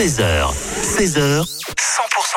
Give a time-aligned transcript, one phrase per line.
[0.00, 0.48] 13h,
[0.96, 1.44] 16h, 100%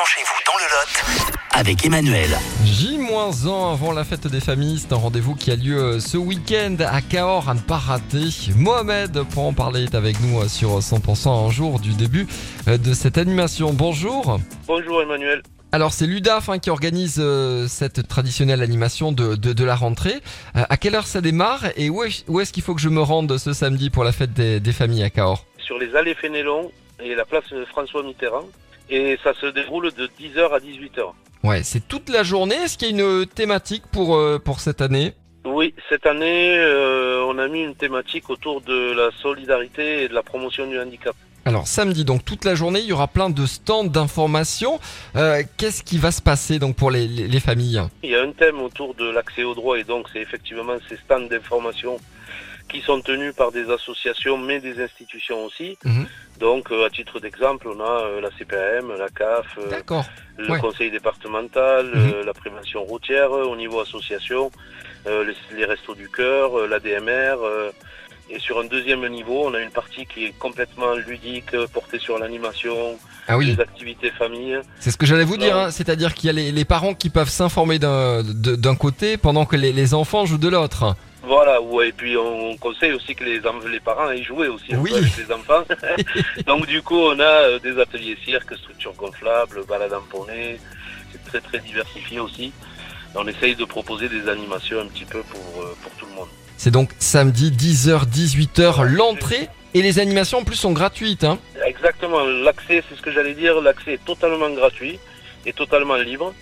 [0.04, 2.28] chez vous dans le Lot avec Emmanuel.
[2.66, 6.76] J-1 avant la fête des familles, c'est un rendez-vous qui a lieu euh, ce week-end
[6.80, 8.28] à Cahors à ne pas rater.
[8.54, 12.26] Mohamed, pour en parler, est avec nous euh, sur 100% un jour du début
[12.68, 13.72] euh, de cette animation.
[13.72, 14.38] Bonjour.
[14.66, 15.40] Bonjour Emmanuel.
[15.72, 20.20] Alors c'est l'UDAF hein, qui organise euh, cette traditionnelle animation de, de, de la rentrée.
[20.54, 22.90] Euh, à quelle heure ça démarre et où est- où est-ce qu'il faut que je
[22.90, 25.46] me rende ce samedi pour la fête des, des familles à Cahors?
[25.64, 26.70] Sur les allées Fénélon
[27.02, 28.48] et la place François Mitterrand.
[28.90, 31.12] Et ça se déroule de 10h à 18h.
[31.42, 32.54] Ouais, c'est toute la journée.
[32.56, 35.14] Est-ce qu'il y a une thématique pour, euh, pour cette année?
[35.46, 40.14] Oui, cette année, euh, on a mis une thématique autour de la solidarité et de
[40.14, 41.14] la promotion du handicap.
[41.46, 44.80] Alors samedi, donc toute la journée, il y aura plein de stands d'information.
[45.16, 47.82] Euh, Qu'est-ce qui va se passer donc pour les, les- les familles?
[48.02, 50.96] Il y a un thème autour de l'accès au droit et donc c'est effectivement ces
[50.96, 51.98] stands d'information
[52.70, 55.76] qui sont tenus par des associations mais des institutions aussi.
[55.84, 56.06] Mhm.
[56.44, 60.00] Donc euh, à titre d'exemple, on a euh, la CPAM, la CAF, euh,
[60.36, 60.58] le Ouais.
[60.58, 62.26] conseil départemental, Mhm.
[62.26, 64.50] la prévention routière au niveau association,
[65.06, 67.36] les, les restos du cœur, l'ADMR.
[68.34, 72.18] et sur un deuxième niveau, on a une partie qui est complètement ludique, portée sur
[72.18, 72.76] l'animation,
[73.28, 74.58] Ah oui, les activités famille.
[74.80, 75.56] c'est ce que j'allais vous dire.
[75.56, 75.70] Hein.
[75.70, 79.72] C'est-à-dire qu'il y a les, les parents qui peuvent s'informer d'un côté pendant que les,
[79.72, 80.96] les enfants jouent de l'autre.
[81.26, 84.48] Voilà, ouais, et puis on, on conseille aussi que les, en- les parents aillent jouer
[84.48, 84.92] aussi Oui.
[84.94, 85.64] avec les enfants.
[86.46, 90.58] Donc du coup, on a euh, des ateliers cirque, structures gonflables, balades en poney.
[91.12, 92.52] C'est très très diversifié aussi.
[93.14, 96.28] On essaye de proposer des animations un petit peu pour, euh, pour tout le monde.
[96.56, 101.24] C'est donc samedi 10h 18h l'entrée et les animations en plus sont gratuites.
[101.24, 101.38] Hein.
[101.66, 104.98] Exactement, l'accès, c'est ce que j'allais dire, l'accès est totalement gratuit
[105.46, 106.32] et totalement libre.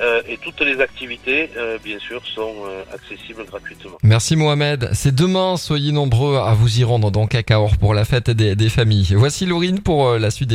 [0.00, 3.98] Euh, et toutes les activités, euh, bien sûr, sont euh, accessibles gratuitement.
[4.02, 4.90] Merci Mohamed.
[4.92, 8.54] C'est demain, soyez nombreux à vous y rendre donc à Cahors pour la fête des,
[8.54, 9.14] des familles.
[9.16, 10.54] Voici Laurine pour euh, la suite des